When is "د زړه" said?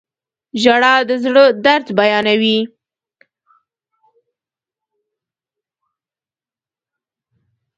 1.09-1.43